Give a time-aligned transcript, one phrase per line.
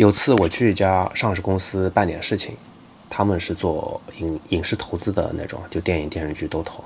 [0.00, 2.56] 有次我去一家上市公司办点事情，
[3.10, 6.82] 他们是做影影视投资的那种，就电影电视剧都投。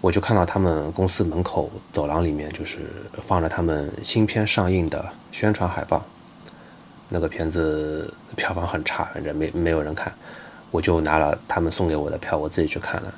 [0.00, 2.86] 我就看到他们公司门口走廊里面就是
[3.26, 6.04] 放着他们新片上映的宣传海报，
[7.08, 10.14] 那个片子 票房很差，反正没没有人看，
[10.70, 13.14] 我就拿了他们送给我的票，我自己去看了。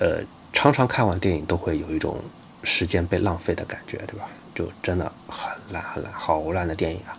[0.00, 0.18] 呃，
[0.52, 2.14] 常常看完电影都会有一种
[2.62, 4.28] 时间被浪费的感觉，对吧？
[4.54, 7.16] 就真的很烂很烂，好烂的电影啊！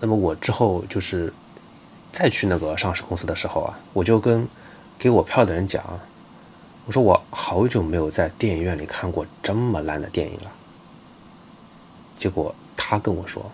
[0.00, 1.30] 那么我之后就是
[2.10, 4.48] 再去那个上市公司的时候啊，我就跟
[4.98, 6.00] 给我票的人讲，
[6.86, 10.50] 我说我好久没有在电影院里看过这么烂的电影了。
[12.16, 13.52] 结果他跟我说，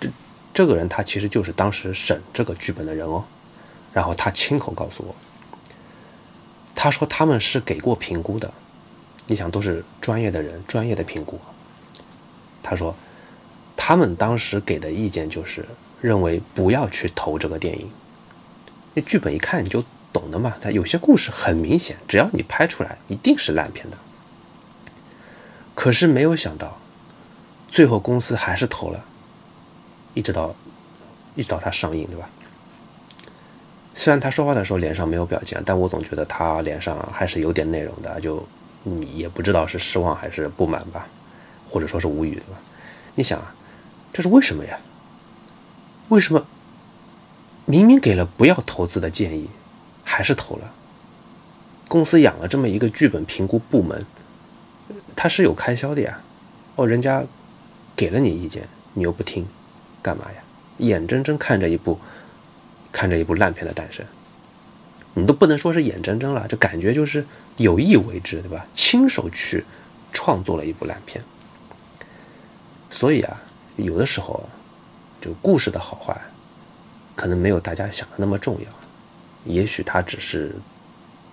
[0.00, 0.10] 这
[0.52, 3.24] 这个人他其实就是当时审这个剧本的人哦，
[3.92, 5.14] 然后他亲口告诉我，
[6.74, 8.52] 他说他们是给过评估的。
[9.26, 11.40] 你想都是专业的人，专业的评估。
[12.62, 12.94] 他说，
[13.76, 15.66] 他们当时给的意见就是
[16.00, 17.90] 认为不要去投这个电影。
[18.94, 23.98] 那剧本一看你就懂的嘛，他有些故事很明显，只要你拍出来一定是烂片的。
[25.74, 26.78] 可是没有想到，
[27.68, 29.04] 最后公司还是投了，
[30.14, 30.54] 一直到
[31.34, 32.28] 一直到他上映，对吧？
[33.94, 38.46] 虽然他说话的时候脸上没有表情，但我总觉得他脸上还是有点内容的，就。
[38.84, 41.08] 你也不知道是失望还是不满吧，
[41.68, 42.60] 或者说是无语，对吧？
[43.16, 43.54] 你想啊，
[44.12, 44.78] 这是为什么呀？
[46.10, 46.46] 为什么
[47.64, 49.48] 明明给了不要投资的建议，
[50.04, 50.72] 还是投了？
[51.88, 54.06] 公司养了这么一个剧本评估部门，
[55.16, 56.20] 他是有开销的呀。
[56.76, 57.24] 哦，人家
[57.96, 59.46] 给了你意见，你又不听，
[60.02, 60.42] 干嘛呀？
[60.78, 62.00] 眼睁睁看着一部
[62.90, 64.04] 看着一部烂片的诞生。
[65.14, 67.24] 你都不能说是眼睁睁了，这感觉就是
[67.56, 68.66] 有意为之，对吧？
[68.74, 69.64] 亲手去
[70.12, 71.24] 创作了一部烂片。
[72.90, 73.40] 所以啊，
[73.76, 74.46] 有的时候啊
[75.20, 76.20] 就故事的好坏，
[77.14, 78.68] 可能没有大家想的那么重要。
[79.44, 80.54] 也许它只是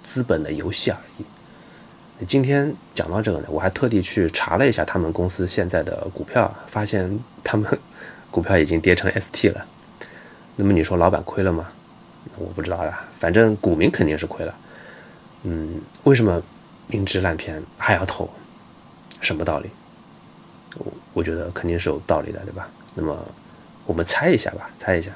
[0.04, 2.26] 资本的游戏而已。
[2.26, 7.80] 今天讲到这个呢，我还特地去查了一下他们公司现在的股票，发现他们
[8.30, 9.66] 股票已经跌成 ST 了。
[10.56, 11.70] 那么你说老板亏了吗？
[12.38, 14.56] 我不知道的，反正股民肯定是亏了。
[15.44, 16.42] 嗯，为什么
[16.88, 18.30] 明知烂片还要投？
[19.20, 19.70] 什么道理？
[20.78, 22.70] 我我觉得肯定是有道理的，对吧？
[22.96, 23.18] 那么
[23.86, 25.12] 我们猜一下吧，猜一下。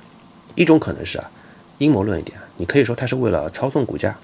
[0.55, 1.29] 一种可能是啊，
[1.77, 4.15] 阴谋论一点，你可以说他是为了操纵股价。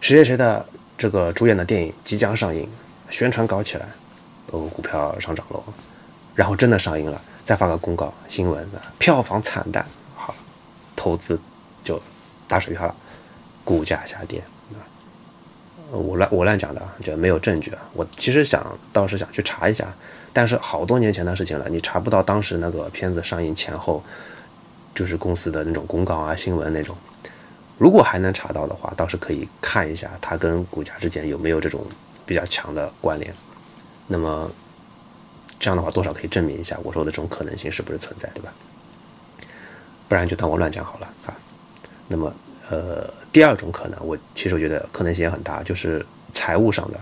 [0.00, 0.66] 谁谁谁的
[0.98, 2.68] 这个主演的电影即将上映，
[3.08, 3.86] 宣传搞起来，
[4.50, 5.62] 哦，股票上涨了，
[6.34, 8.66] 然后真的上映了，再发个公告新闻，
[8.98, 9.84] 票房惨淡。
[11.04, 11.38] 投资
[11.82, 12.00] 就
[12.48, 12.96] 打水漂了，
[13.62, 14.42] 股价下跌
[14.72, 14.80] 啊！
[15.92, 17.82] 我乱我乱讲的啊，就没有证据啊。
[17.92, 19.86] 我其实想倒是想去查一下，
[20.32, 24.02] 但是好多年前的事情了，你查不到当时那个片子上映前后，
[24.94, 26.96] 就是公司的那种公告啊、新闻那种。
[27.76, 31.84] 如果还能查到的话，倒是可以看一下它跟股价之间有没有这种
[32.24, 33.30] 比较强的关联。
[34.06, 34.50] 那么
[35.58, 38.50] 这样的话，多少可以证明一下我说的这种可能性是不是存在，对吧？
[40.14, 41.34] 不然就当我乱讲好了啊。
[42.06, 42.32] 那么，
[42.70, 47.00] 呃，第二种可能，我其实我觉得可能性也很大，就是财务上的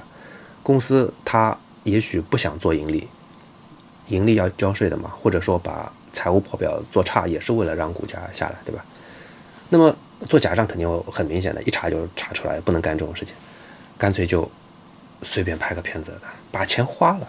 [0.63, 3.07] 公司，它也许不想做盈利，
[4.07, 8.83] 盈利要交税的嘛，或者说把财务报表做差，也是为了让股价下来，对吧？
[9.69, 9.95] 那么
[10.27, 13.35] 做假账肯定很明显的，一查就查出来，不能干这种事情，
[13.99, 14.51] 干脆就
[15.21, 16.19] 随便拍个片子，
[16.51, 17.29] 把钱花了。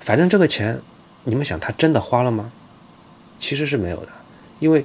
[0.00, 0.78] 反正这个钱，
[1.24, 2.52] 你们想他真的花了吗？
[3.38, 4.08] 其实是没有的。
[4.58, 4.84] 因为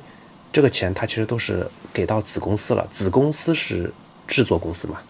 [0.51, 3.91] 这个钱他其实都是给到子公司了，子公司是
[4.28, 5.01] 制作公司嘛，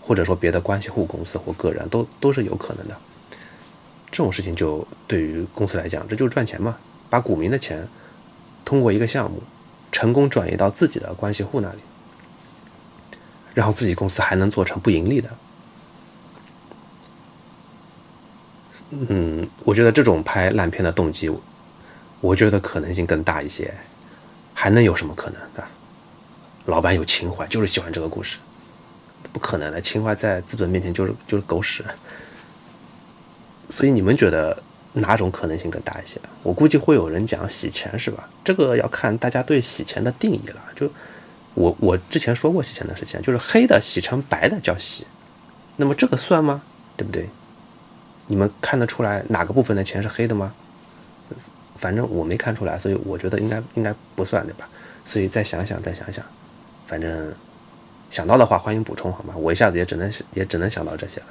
[0.00, 2.96] 或者说别的关系户公司或个人都都是有可能的。
[4.10, 6.78] 这种事情就对于公司来讲，这就是赚钱嘛，
[7.10, 7.86] 把股民的钱
[8.64, 9.42] 通过一个项目
[9.90, 11.78] 成功转移到自己的关系户那里，
[13.54, 15.30] 然后自己公司还能做成不盈利的。
[18.90, 21.28] 嗯，我觉得这种拍烂片的动机，
[22.20, 23.74] 我觉得可能性更大一些。
[24.58, 25.38] 还能有什么可能？
[25.54, 25.68] 对吧？
[26.64, 28.38] 老板有情怀，就是喜欢这个故事，
[29.34, 29.78] 不可能的。
[29.78, 31.84] 情怀在资本面前就是就是狗屎。
[33.68, 34.62] 所以你们觉得
[34.94, 36.18] 哪种可能性更大一些？
[36.42, 38.28] 我估计会有人讲洗钱，是吧？
[38.42, 40.60] 这个要看大家对洗钱的定义了。
[40.74, 40.90] 就
[41.52, 45.06] 我我之前说过洗钱的事情，就是黑的洗成白的叫洗，
[45.76, 46.62] 那么这个算吗？
[46.96, 47.28] 对不对？
[48.28, 50.54] 你们看得出来哪个部分的钱是黑的吗？
[51.76, 54.68] 反正我没看出来，所以我觉得应该应该不算对吧？
[55.04, 56.24] 所以再想想，再想想，
[56.86, 57.32] 反正
[58.10, 59.34] 想到的话欢迎补充好吗？
[59.36, 61.26] 我一下子也只能也只能想到这些了。